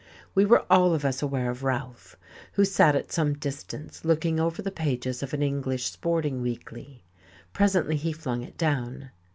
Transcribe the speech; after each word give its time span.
We 0.33 0.45
were 0.45 0.65
all 0.67 0.95
of 0.95 1.05
us 1.05 1.21
aware 1.21 1.51
of 1.51 1.61
Ralph, 1.61 2.17
who 2.53 2.65
sat 2.65 2.95
at 2.95 3.11
some 3.11 3.35
distance 3.35 4.03
looking 4.03 4.39
over 4.39 4.59
the 4.63 4.71
pages 4.71 5.21
of 5.21 5.31
an 5.31 5.43
English 5.43 5.85
sporting 5.91 6.41
weekly. 6.41 7.05
Presently 7.53 7.97
he 7.97 8.11
flung 8.11 8.41
it 8.41 8.57
down. 8.57 9.11